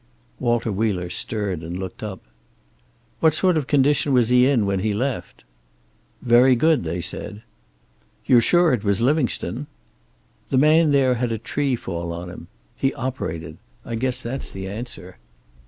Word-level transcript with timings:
Walter 0.39 0.71
Wheeler 0.71 1.11
stirred 1.11 1.61
and 1.61 1.77
looked 1.77 2.01
up. 2.01 2.23
"What 3.19 3.35
sort 3.35 3.55
of 3.55 3.67
condition 3.67 4.13
was 4.13 4.29
he 4.29 4.47
in 4.47 4.65
when 4.65 4.79
he 4.79 4.95
left?" 4.95 5.43
"Very 6.23 6.55
good, 6.55 6.83
they 6.83 7.01
said." 7.01 7.43
"You're 8.25 8.41
sure 8.41 8.73
it 8.73 8.83
was 8.83 8.99
Livingstone?" 8.99 9.67
"The 10.49 10.57
man 10.57 10.89
there 10.89 11.13
had 11.13 11.31
a 11.31 11.37
tree 11.37 11.75
fall 11.75 12.11
on 12.13 12.31
him. 12.31 12.47
He 12.75 12.95
operated. 12.95 13.57
I 13.85 13.93
guess 13.93 14.23
that's 14.23 14.51
the 14.51 14.65
answer." 14.67 15.19